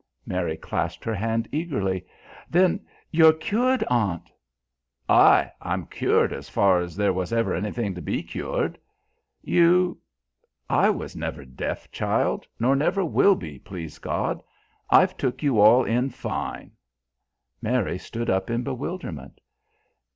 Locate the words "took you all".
15.17-15.83